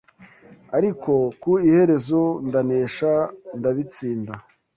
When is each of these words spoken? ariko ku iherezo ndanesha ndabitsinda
ariko 0.77 1.11
ku 1.41 1.51
iherezo 1.67 2.21
ndanesha 2.47 3.11
ndabitsinda 3.57 4.33